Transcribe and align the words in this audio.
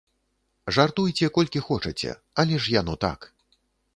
Жартуйце 0.77 1.29
колькі 1.35 1.59
хочаце, 1.67 2.11
але 2.45 2.55
ж 2.65 2.75
яно 2.79 2.95
так. 3.09 3.19